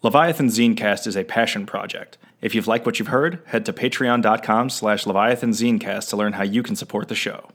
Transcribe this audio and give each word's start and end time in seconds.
Leviathan 0.00 0.46
Zinecast 0.46 1.08
is 1.08 1.16
a 1.16 1.24
passion 1.24 1.66
project. 1.66 2.18
If 2.40 2.54
you've 2.54 2.68
liked 2.68 2.86
what 2.86 3.00
you've 3.00 3.08
heard, 3.08 3.42
head 3.46 3.66
to 3.66 3.72
patreon.com 3.72 4.70
slash 4.70 5.06
Leviathan 5.06 5.50
Zinecast 5.50 6.08
to 6.10 6.16
learn 6.16 6.34
how 6.34 6.44
you 6.44 6.62
can 6.62 6.76
support 6.76 7.08
the 7.08 7.16
show. 7.16 7.50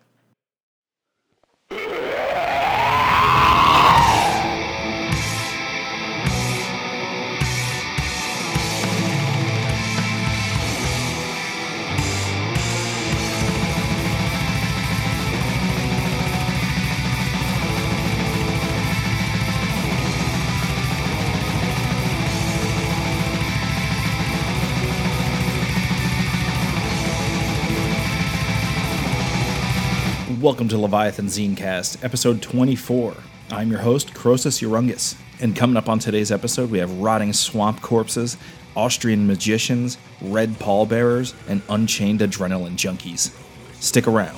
Welcome 30.43 30.67
to 30.67 30.77
Leviathan 30.77 31.27
Zinecast, 31.27 32.03
episode 32.03 32.41
24. 32.41 33.15
I'm 33.52 33.70
your 33.71 33.79
host, 33.79 34.13
Croesus 34.13 34.59
Urungus. 34.59 35.16
And 35.39 35.55
coming 35.55 35.77
up 35.77 35.88
on 35.88 35.99
today's 35.99 36.33
episode, 36.33 36.69
we 36.69 36.79
have 36.79 36.91
rotting 36.99 37.31
swamp 37.31 37.81
corpses, 37.81 38.35
Austrian 38.75 39.25
magicians, 39.25 39.97
red 40.19 40.59
pallbearers, 40.59 41.33
and 41.47 41.61
unchained 41.69 42.19
adrenaline 42.19 42.75
junkies. 42.75 43.31
Stick 43.75 44.05
around. 44.05 44.35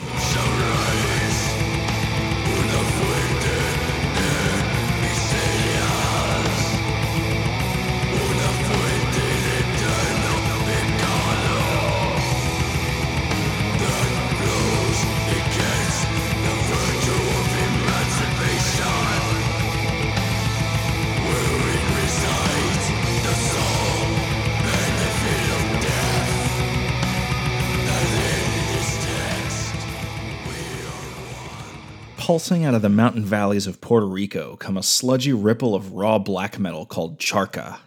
Pulsing 32.25 32.65
out 32.65 32.73
of 32.73 32.81
the 32.81 32.89
mountain 32.89 33.23
valleys 33.23 33.67
of 33.67 33.81
Puerto 33.81 34.07
Rico 34.07 34.55
come 34.55 34.77
a 34.77 34.81
sludgy 34.81 35.31
ripple 35.31 35.75
of 35.75 35.91
raw 35.91 36.17
black 36.17 36.57
metal 36.57 36.83
called 36.83 37.19
Charca. 37.19 37.77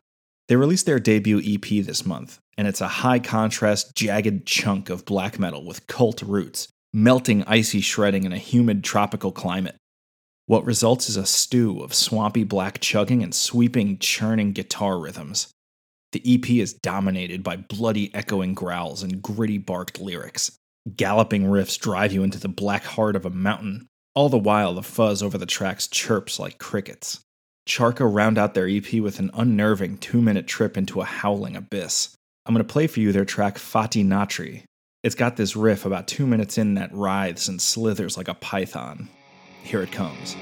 They 0.46 0.54
released 0.54 0.86
their 0.86 1.00
debut 1.00 1.42
EP 1.44 1.84
this 1.84 2.06
month, 2.06 2.38
and 2.56 2.68
it's 2.68 2.80
a 2.80 2.86
high 2.86 3.18
contrast, 3.18 3.96
jagged 3.96 4.46
chunk 4.46 4.90
of 4.90 5.04
black 5.04 5.40
metal 5.40 5.64
with 5.66 5.88
cult 5.88 6.22
roots, 6.22 6.68
melting 6.92 7.42
icy 7.48 7.80
shredding 7.80 8.22
in 8.22 8.32
a 8.32 8.38
humid 8.38 8.84
tropical 8.84 9.32
climate. 9.32 9.74
What 10.46 10.64
results 10.64 11.08
is 11.08 11.16
a 11.16 11.26
stew 11.26 11.80
of 11.80 11.92
swampy 11.92 12.44
black 12.44 12.78
chugging 12.78 13.24
and 13.24 13.34
sweeping, 13.34 13.98
churning 13.98 14.52
guitar 14.52 15.00
rhythms. 15.00 15.48
The 16.12 16.22
EP 16.24 16.48
is 16.48 16.74
dominated 16.74 17.42
by 17.42 17.56
bloody, 17.56 18.14
echoing 18.14 18.54
growls 18.54 19.02
and 19.02 19.20
gritty 19.20 19.58
barked 19.58 19.98
lyrics. 19.98 20.56
Galloping 20.94 21.42
riffs 21.42 21.76
drive 21.76 22.12
you 22.12 22.22
into 22.22 22.38
the 22.38 22.46
black 22.46 22.84
heart 22.84 23.16
of 23.16 23.26
a 23.26 23.30
mountain, 23.30 23.87
all 24.18 24.28
the 24.28 24.36
while, 24.36 24.74
the 24.74 24.82
fuzz 24.82 25.22
over 25.22 25.38
the 25.38 25.46
tracks 25.46 25.86
chirps 25.86 26.40
like 26.40 26.58
crickets. 26.58 27.20
Charca 27.68 28.04
round 28.12 28.36
out 28.36 28.52
their 28.52 28.68
EP 28.68 28.94
with 28.94 29.20
an 29.20 29.30
unnerving 29.32 29.96
two 29.98 30.20
minute 30.20 30.48
trip 30.48 30.76
into 30.76 31.00
a 31.00 31.04
howling 31.04 31.54
abyss. 31.54 32.16
I'm 32.44 32.52
going 32.52 32.66
to 32.66 32.72
play 32.72 32.88
for 32.88 32.98
you 32.98 33.12
their 33.12 33.24
track 33.24 33.58
Fati 33.58 34.04
Natri. 34.04 34.64
It's 35.04 35.14
got 35.14 35.36
this 35.36 35.54
riff 35.54 35.84
about 35.84 36.08
two 36.08 36.26
minutes 36.26 36.58
in 36.58 36.74
that 36.74 36.92
writhes 36.92 37.46
and 37.46 37.62
slithers 37.62 38.16
like 38.16 38.26
a 38.26 38.34
python. 38.34 39.08
Here 39.62 39.82
it 39.82 39.92
comes. 39.92 40.34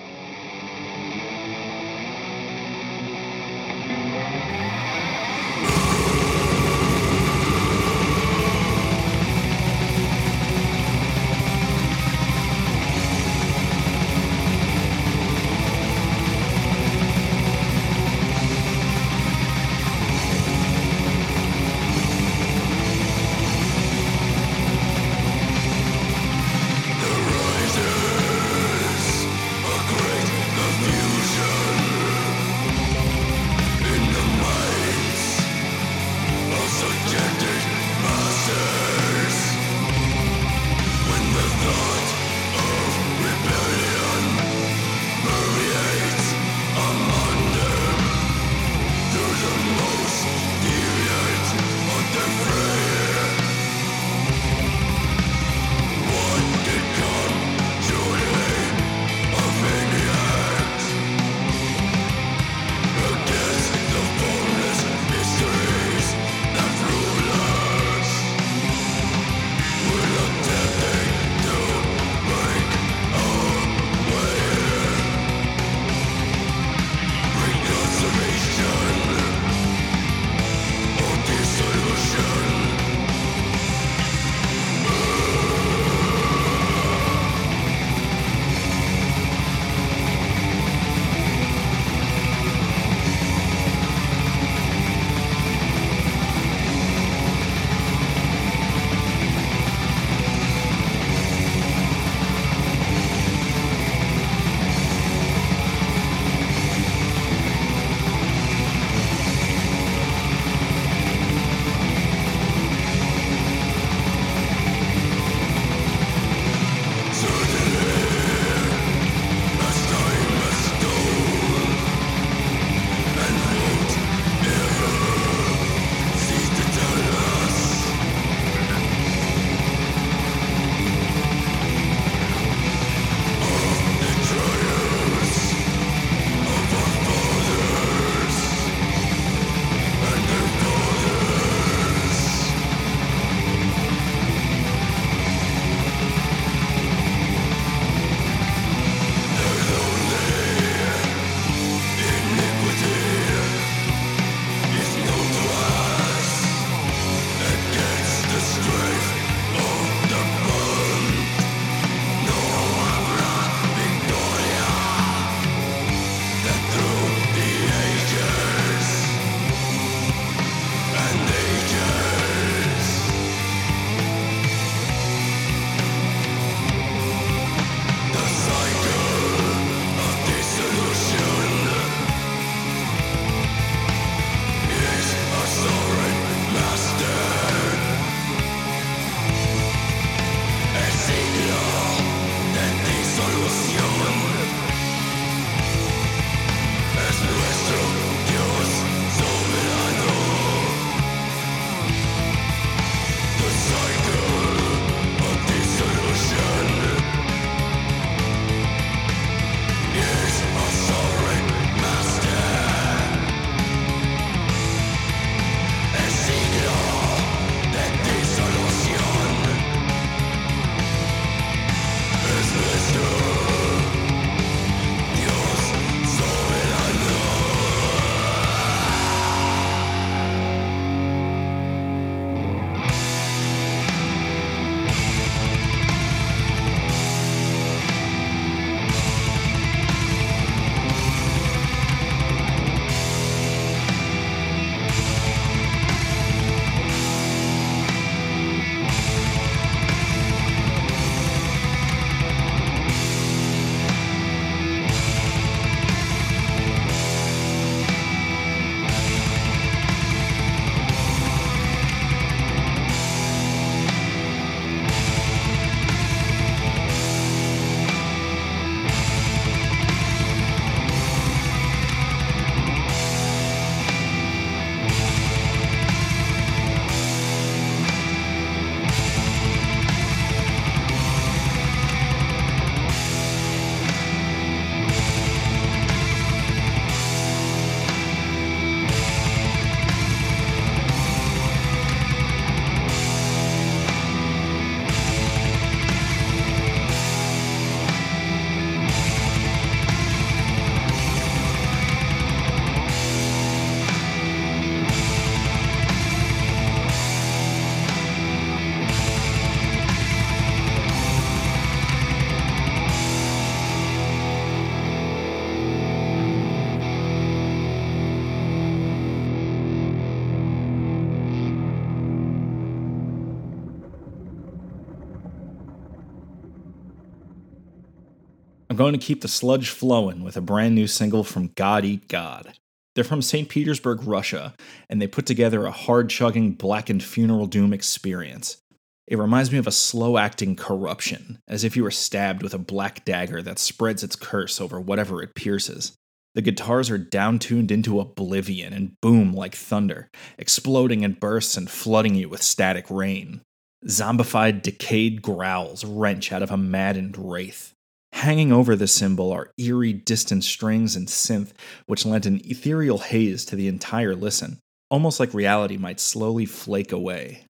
I'm 328.76 328.84
going 328.84 328.92
to 328.92 328.98
keep 328.98 329.22
the 329.22 329.26
sludge 329.28 329.70
flowing 329.70 330.22
with 330.22 330.36
a 330.36 330.42
brand 330.42 330.74
new 330.74 330.86
single 330.86 331.24
from 331.24 331.52
God 331.54 331.86
Eat 331.86 332.08
God. 332.08 332.52
They're 332.94 333.04
from 333.04 333.22
St. 333.22 333.48
Petersburg, 333.48 334.02
Russia, 334.02 334.54
and 334.90 335.00
they 335.00 335.06
put 335.06 335.24
together 335.24 335.64
a 335.64 335.70
hard 335.70 336.10
chugging, 336.10 336.52
blackened 336.52 337.02
funeral 337.02 337.46
doom 337.46 337.72
experience. 337.72 338.58
It 339.06 339.16
reminds 339.16 339.50
me 339.50 339.56
of 339.56 339.66
a 339.66 339.72
slow 339.72 340.18
acting 340.18 340.56
corruption, 340.56 341.38
as 341.48 341.64
if 341.64 341.74
you 341.74 341.84
were 341.84 341.90
stabbed 341.90 342.42
with 342.42 342.52
a 342.52 342.58
black 342.58 343.02
dagger 343.06 343.40
that 343.40 343.58
spreads 343.58 344.04
its 344.04 344.14
curse 344.14 344.60
over 344.60 344.78
whatever 344.78 345.22
it 345.22 345.34
pierces. 345.34 345.94
The 346.34 346.42
guitars 346.42 346.90
are 346.90 346.98
downtuned 346.98 347.70
into 347.70 347.98
oblivion 347.98 348.74
and 348.74 348.92
boom 349.00 349.32
like 349.32 349.54
thunder, 349.54 350.10
exploding 350.36 351.00
in 351.00 351.14
bursts 351.14 351.56
and 351.56 351.70
flooding 351.70 352.14
you 352.14 352.28
with 352.28 352.42
static 352.42 352.90
rain. 352.90 353.40
Zombified, 353.86 354.60
decayed 354.60 355.22
growls 355.22 355.82
wrench 355.82 356.30
out 356.30 356.42
of 356.42 356.50
a 356.50 356.58
maddened 356.58 357.16
wraith. 357.16 357.72
Hanging 358.16 358.50
over 358.50 358.74
the 358.74 358.86
cymbal 358.86 359.30
are 359.30 359.52
eerie, 359.58 359.92
distant 359.92 360.42
strings 360.42 360.96
and 360.96 361.06
synth, 361.06 361.50
which 361.84 362.06
lent 362.06 362.24
an 362.24 362.40
ethereal 362.46 362.96
haze 362.96 363.44
to 363.44 363.56
the 363.56 363.68
entire 363.68 364.14
listen, 364.14 364.58
almost 364.90 365.20
like 365.20 365.34
reality 365.34 365.76
might 365.76 366.00
slowly 366.00 366.46
flake 366.46 366.92
away. 366.92 367.44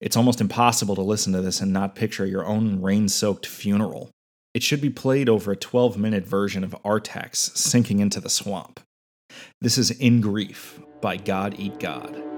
It's 0.00 0.16
almost 0.16 0.40
impossible 0.40 0.94
to 0.94 1.02
listen 1.02 1.32
to 1.32 1.40
this 1.40 1.60
and 1.60 1.72
not 1.72 1.96
picture 1.96 2.24
your 2.24 2.46
own 2.46 2.80
rain 2.80 3.08
soaked 3.08 3.46
funeral. 3.46 4.10
It 4.54 4.62
should 4.62 4.80
be 4.80 4.90
played 4.90 5.28
over 5.28 5.50
a 5.50 5.56
12 5.56 5.98
minute 5.98 6.24
version 6.24 6.62
of 6.62 6.76
Artax 6.84 7.56
sinking 7.56 7.98
into 7.98 8.20
the 8.20 8.30
swamp. 8.30 8.78
This 9.60 9.76
is 9.76 9.90
In 9.90 10.20
Grief 10.20 10.78
by 11.00 11.16
God 11.16 11.56
Eat 11.58 11.80
God. 11.80 12.31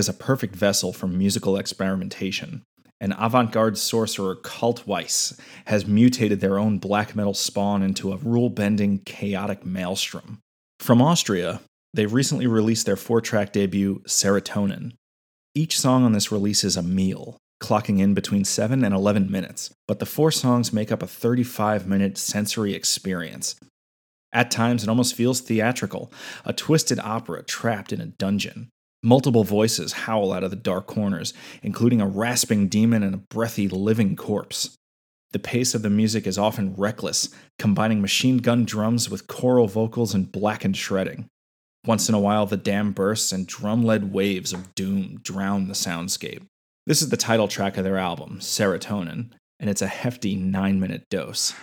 Is 0.00 0.08
a 0.08 0.14
perfect 0.14 0.56
vessel 0.56 0.92
for 0.92 1.06
musical 1.06 1.58
experimentation. 1.58 2.62
And 3.00 3.14
avant 3.18 3.52
garde 3.52 3.78
sorcerer 3.78 4.34
Cult 4.34 4.86
Weiss 4.86 5.38
has 5.66 5.86
mutated 5.86 6.40
their 6.40 6.58
own 6.58 6.78
black 6.78 7.14
metal 7.14 7.34
spawn 7.34 7.82
into 7.82 8.12
a 8.12 8.16
rule 8.16 8.50
bending, 8.50 8.98
chaotic 9.00 9.64
maelstrom. 9.64 10.40
From 10.80 11.00
Austria, 11.02 11.60
they've 11.94 12.12
recently 12.12 12.46
released 12.46 12.86
their 12.86 12.96
four 12.96 13.20
track 13.20 13.52
debut, 13.52 14.02
Serotonin. 14.06 14.92
Each 15.54 15.78
song 15.78 16.04
on 16.04 16.12
this 16.12 16.32
release 16.32 16.64
is 16.64 16.76
a 16.76 16.82
meal, 16.82 17.36
clocking 17.62 18.00
in 18.00 18.14
between 18.14 18.44
7 18.44 18.82
and 18.82 18.94
11 18.94 19.30
minutes, 19.30 19.70
but 19.86 19.98
the 19.98 20.06
four 20.06 20.30
songs 20.30 20.72
make 20.72 20.90
up 20.90 21.02
a 21.02 21.06
35 21.06 21.86
minute 21.86 22.16
sensory 22.16 22.74
experience. 22.74 23.56
At 24.32 24.50
times, 24.50 24.82
it 24.82 24.88
almost 24.88 25.14
feels 25.14 25.40
theatrical, 25.40 26.10
a 26.44 26.52
twisted 26.52 26.98
opera 27.00 27.42
trapped 27.42 27.92
in 27.92 28.00
a 28.00 28.06
dungeon. 28.06 28.70
Multiple 29.02 29.44
voices 29.44 29.92
howl 29.92 30.32
out 30.32 30.44
of 30.44 30.50
the 30.50 30.56
dark 30.56 30.86
corners, 30.86 31.32
including 31.62 32.02
a 32.02 32.06
rasping 32.06 32.68
demon 32.68 33.02
and 33.02 33.14
a 33.14 33.18
breathy 33.18 33.66
living 33.66 34.14
corpse. 34.14 34.76
The 35.32 35.38
pace 35.38 35.74
of 35.74 35.82
the 35.82 35.88
music 35.88 36.26
is 36.26 36.36
often 36.36 36.74
reckless, 36.74 37.30
combining 37.58 38.02
machine 38.02 38.38
gun 38.38 38.64
drums 38.64 39.08
with 39.08 39.26
choral 39.26 39.68
vocals 39.68 40.12
and 40.12 40.30
blackened 40.30 40.76
shredding. 40.76 41.28
Once 41.86 42.10
in 42.10 42.14
a 42.14 42.20
while, 42.20 42.44
the 42.44 42.58
dam 42.58 42.92
bursts 42.92 43.32
and 43.32 43.46
drum 43.46 43.82
led 43.82 44.12
waves 44.12 44.52
of 44.52 44.74
doom 44.74 45.18
drown 45.22 45.68
the 45.68 45.74
soundscape. 45.74 46.42
This 46.86 47.00
is 47.00 47.08
the 47.08 47.16
title 47.16 47.48
track 47.48 47.78
of 47.78 47.84
their 47.84 47.96
album, 47.96 48.38
Serotonin, 48.40 49.30
and 49.58 49.70
it's 49.70 49.82
a 49.82 49.86
hefty 49.86 50.36
nine 50.36 50.78
minute 50.78 51.04
dose. 51.08 51.54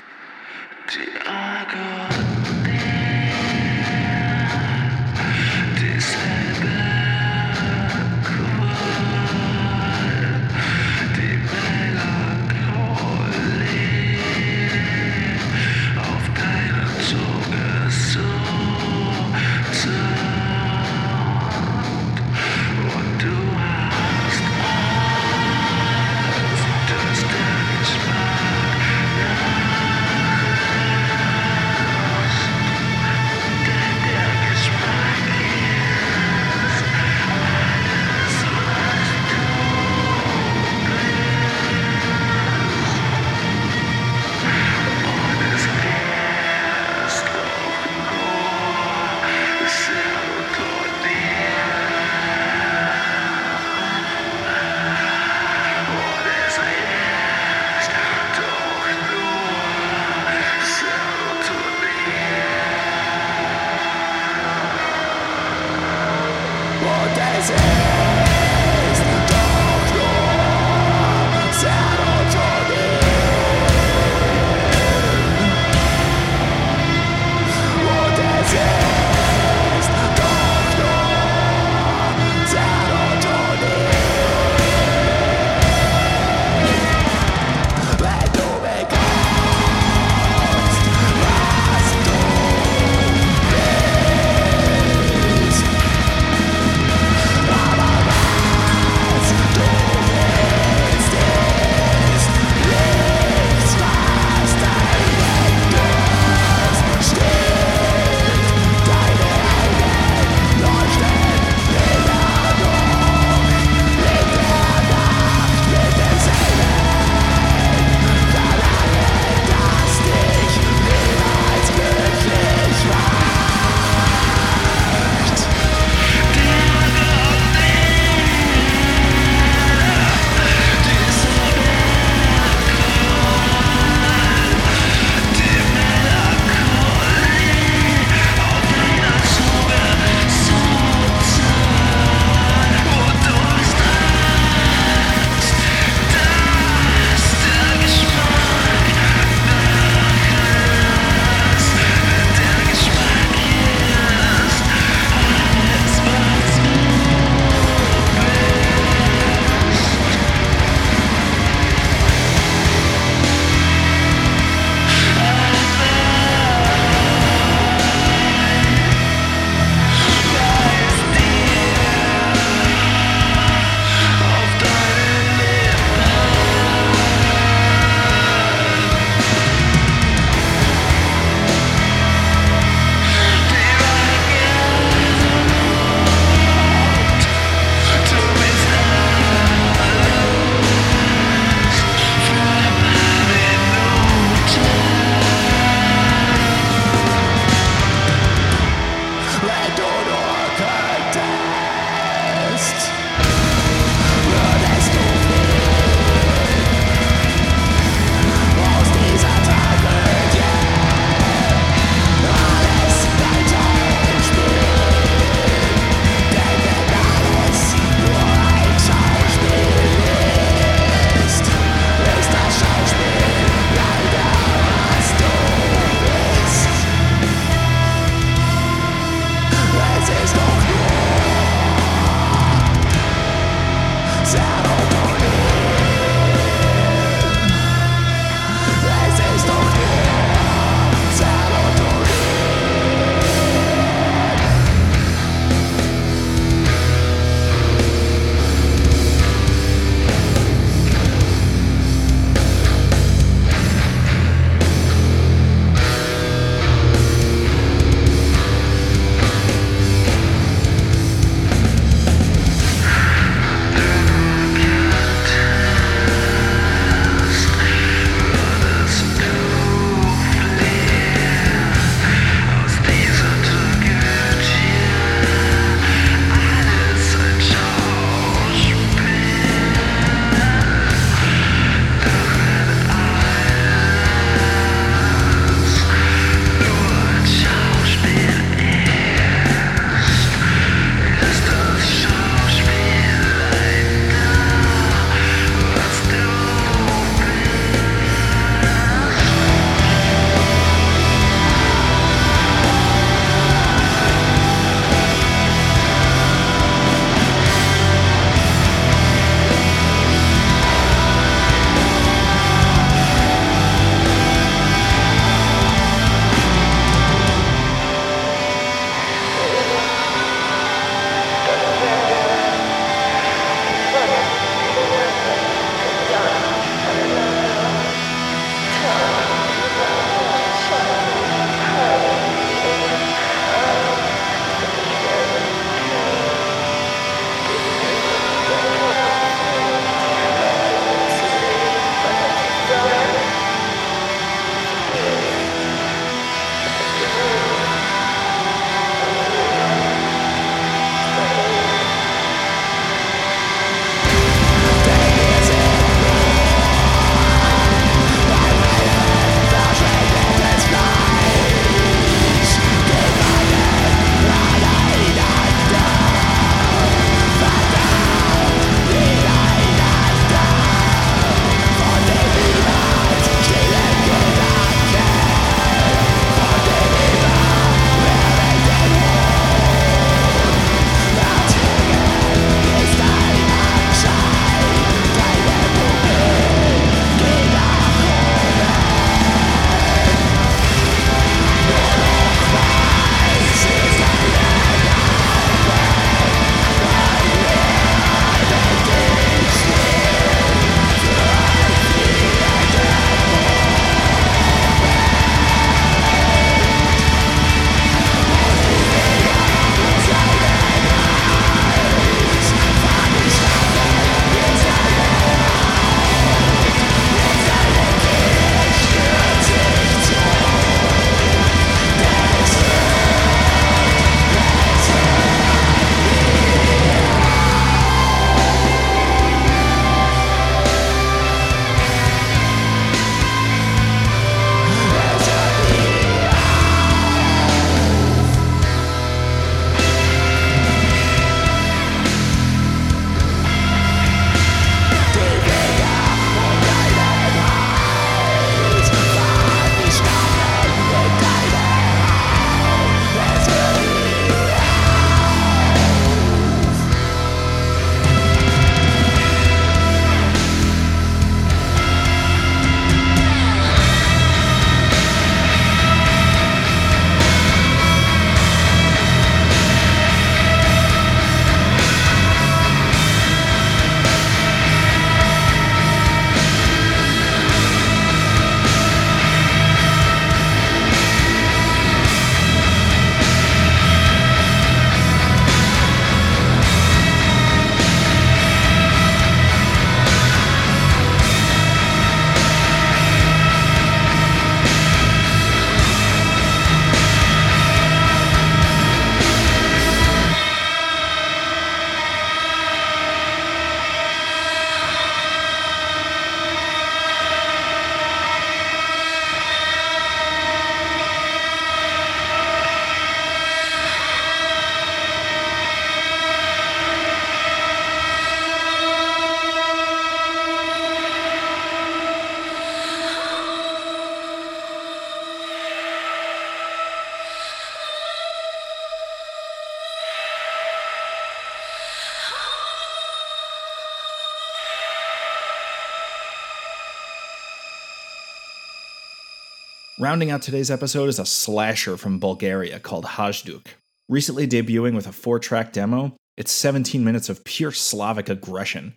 Rounding 539.99 540.29
out 540.29 540.43
today's 540.43 540.69
episode 540.69 541.10
is 541.10 541.17
a 541.17 541.25
slasher 541.25 541.97
from 541.97 542.19
Bulgaria 542.19 542.79
called 542.79 543.03
Hajduk. 543.03 543.65
Recently 544.07 544.47
debuting 544.47 544.93
with 544.93 545.07
a 545.07 545.12
four 545.12 545.39
track 545.39 545.73
demo, 545.73 546.15
it's 546.38 546.51
17 546.51 547.03
minutes 547.03 547.29
of 547.29 547.43
pure 547.43 547.71
Slavic 547.71 548.29
aggression. 548.29 548.93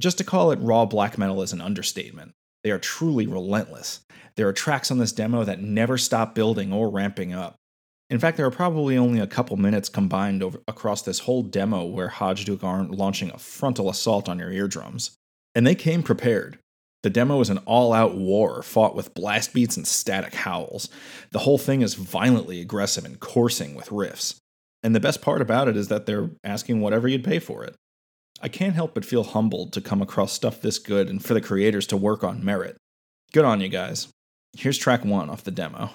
Just 0.00 0.16
to 0.16 0.24
call 0.24 0.50
it 0.50 0.58
raw 0.62 0.86
black 0.86 1.18
metal 1.18 1.42
is 1.42 1.52
an 1.52 1.60
understatement. 1.60 2.32
They 2.64 2.70
are 2.70 2.78
truly 2.78 3.26
relentless. 3.26 4.00
There 4.36 4.48
are 4.48 4.54
tracks 4.54 4.90
on 4.90 4.96
this 4.96 5.12
demo 5.12 5.44
that 5.44 5.60
never 5.60 5.98
stop 5.98 6.34
building 6.34 6.72
or 6.72 6.88
ramping 6.88 7.34
up. 7.34 7.56
In 8.08 8.18
fact, 8.18 8.38
there 8.38 8.46
are 8.46 8.50
probably 8.50 8.96
only 8.96 9.20
a 9.20 9.26
couple 9.26 9.58
minutes 9.58 9.90
combined 9.90 10.42
over, 10.42 10.62
across 10.66 11.02
this 11.02 11.18
whole 11.18 11.42
demo 11.42 11.84
where 11.84 12.08
Hajduk 12.08 12.64
aren't 12.64 12.92
launching 12.92 13.30
a 13.30 13.38
frontal 13.38 13.90
assault 13.90 14.30
on 14.30 14.38
your 14.38 14.50
eardrums. 14.50 15.10
And 15.54 15.66
they 15.66 15.74
came 15.74 16.02
prepared. 16.02 16.58
The 17.02 17.10
demo 17.10 17.40
is 17.40 17.50
an 17.50 17.58
all 17.58 17.92
out 17.92 18.14
war 18.14 18.62
fought 18.62 18.94
with 18.94 19.14
blast 19.14 19.52
beats 19.52 19.76
and 19.76 19.86
static 19.86 20.34
howls. 20.34 20.88
The 21.32 21.40
whole 21.40 21.58
thing 21.58 21.82
is 21.82 21.94
violently 21.94 22.60
aggressive 22.60 23.04
and 23.04 23.18
coursing 23.18 23.74
with 23.74 23.88
riffs. 23.88 24.36
And 24.82 24.94
the 24.94 25.00
best 25.00 25.20
part 25.22 25.40
about 25.40 25.68
it 25.68 25.76
is 25.76 25.88
that 25.88 26.06
they're 26.06 26.30
asking 26.44 26.80
whatever 26.80 27.08
you'd 27.08 27.24
pay 27.24 27.38
for 27.38 27.64
it. 27.64 27.74
I 28.40 28.48
can't 28.48 28.74
help 28.74 28.94
but 28.94 29.04
feel 29.04 29.22
humbled 29.22 29.72
to 29.72 29.80
come 29.80 30.02
across 30.02 30.32
stuff 30.32 30.60
this 30.60 30.78
good 30.78 31.08
and 31.08 31.24
for 31.24 31.34
the 31.34 31.40
creators 31.40 31.86
to 31.88 31.96
work 31.96 32.24
on 32.24 32.44
merit. 32.44 32.76
Good 33.32 33.44
on 33.44 33.60
you 33.60 33.68
guys. 33.68 34.08
Here's 34.56 34.78
track 34.78 35.04
one 35.04 35.30
off 35.30 35.44
the 35.44 35.50
demo. 35.50 35.90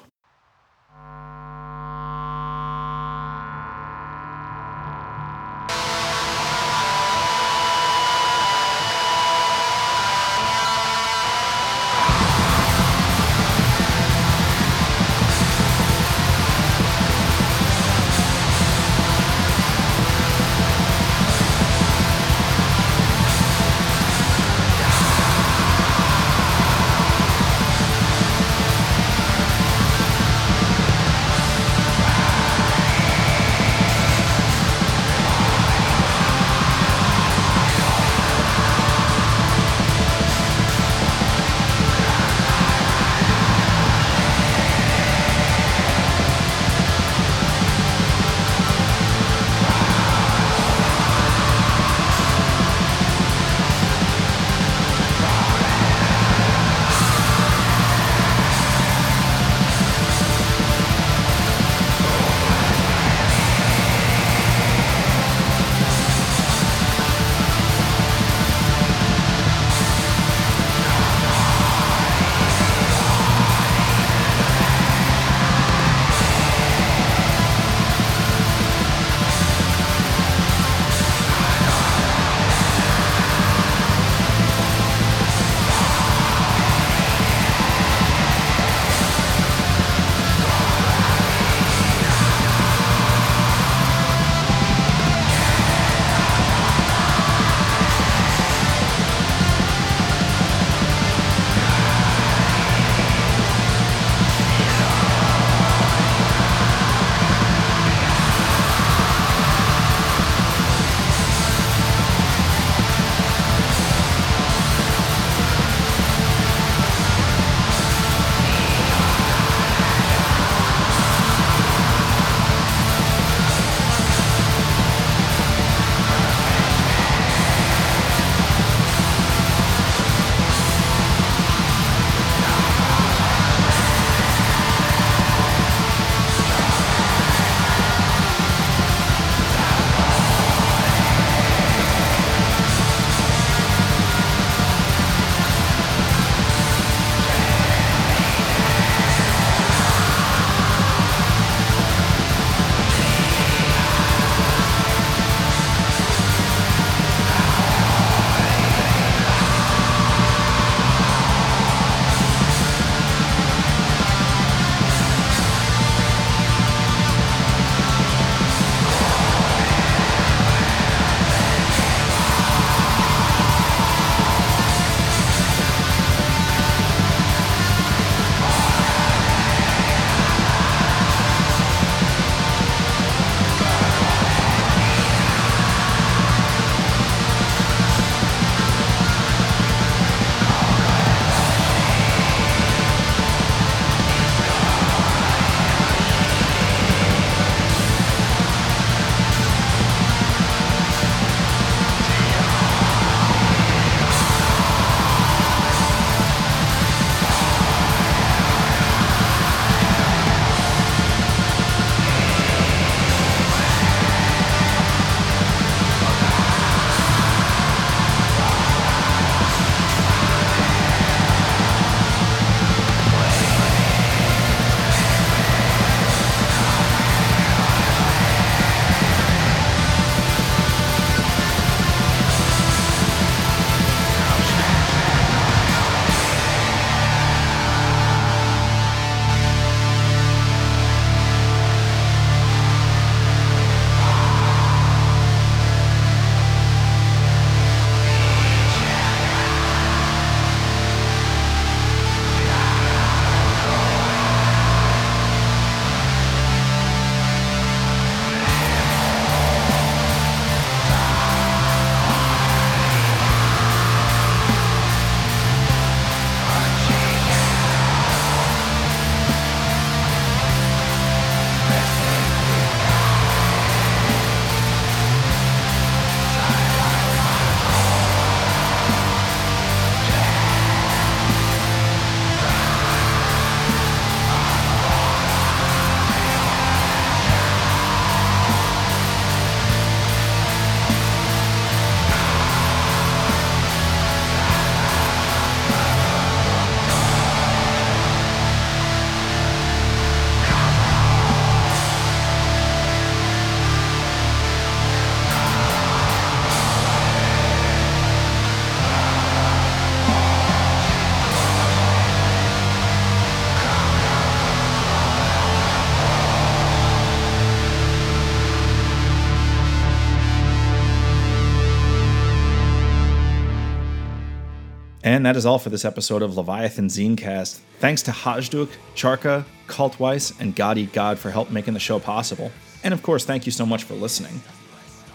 And 325.03 325.25
that 325.25 325.35
is 325.35 325.45
all 325.45 325.59
for 325.59 325.69
this 325.69 325.85
episode 325.85 326.21
of 326.21 326.35
Leviathan 326.35 326.87
Zinecast. 326.87 327.59
Thanks 327.79 328.01
to 328.03 328.11
Hajduk, 328.11 328.69
Charka, 328.95 329.45
Cultweiss, 329.67 330.33
and 330.39 330.59
Eat 330.77 330.93
God 330.93 331.19
for 331.19 331.29
help 331.29 331.51
making 331.51 331.75
the 331.75 331.79
show 331.79 331.99
possible. 331.99 332.51
And 332.83 332.93
of 332.93 333.03
course, 333.03 333.23
thank 333.23 333.45
you 333.45 333.51
so 333.51 333.65
much 333.65 333.83
for 333.83 333.93
listening. 333.93 334.41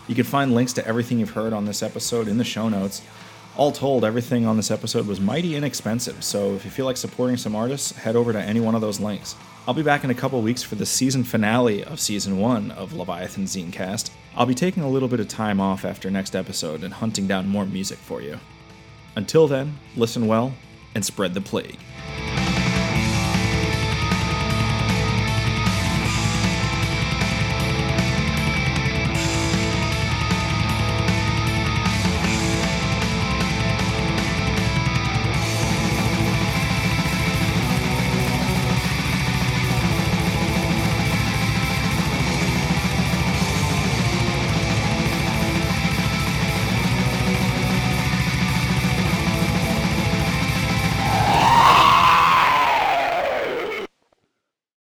You 0.08 0.14
can 0.14 0.24
find 0.24 0.54
links 0.54 0.72
to 0.74 0.86
everything 0.86 1.18
you've 1.18 1.30
heard 1.30 1.52
on 1.52 1.64
this 1.64 1.82
episode 1.82 2.28
in 2.28 2.38
the 2.38 2.44
show 2.44 2.68
notes. 2.68 3.02
All 3.56 3.70
told, 3.70 4.04
everything 4.04 4.46
on 4.46 4.56
this 4.56 4.70
episode 4.70 5.06
was 5.06 5.20
mighty 5.20 5.56
inexpensive, 5.56 6.24
so 6.24 6.54
if 6.54 6.64
you 6.64 6.70
feel 6.70 6.86
like 6.86 6.96
supporting 6.96 7.36
some 7.36 7.54
artists, 7.54 7.92
head 7.92 8.16
over 8.16 8.32
to 8.32 8.40
any 8.40 8.60
one 8.60 8.74
of 8.74 8.80
those 8.80 8.98
links. 8.98 9.36
I'll 9.68 9.74
be 9.74 9.82
back 9.82 10.04
in 10.04 10.10
a 10.10 10.14
couple 10.14 10.40
weeks 10.40 10.62
for 10.62 10.74
the 10.74 10.86
season 10.86 11.22
finale 11.22 11.84
of 11.84 12.00
season 12.00 12.38
one 12.38 12.70
of 12.72 12.94
Leviathan 12.94 13.44
Zinecast. 13.44 14.10
I'll 14.34 14.46
be 14.46 14.54
taking 14.54 14.82
a 14.82 14.88
little 14.88 15.08
bit 15.08 15.20
of 15.20 15.28
time 15.28 15.60
off 15.60 15.84
after 15.84 16.10
next 16.10 16.34
episode 16.34 16.82
and 16.82 16.94
hunting 16.94 17.26
down 17.26 17.46
more 17.46 17.66
music 17.66 17.98
for 17.98 18.22
you. 18.22 18.40
Until 19.16 19.46
then, 19.46 19.78
listen 19.96 20.26
well 20.26 20.54
and 20.94 21.04
spread 21.04 21.34
the 21.34 21.40
plague. 21.40 21.78